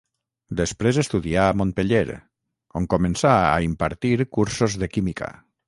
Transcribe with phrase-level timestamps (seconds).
[0.61, 2.17] Després estudià a Montpeller
[2.81, 5.33] on començà a impartir cursos de química.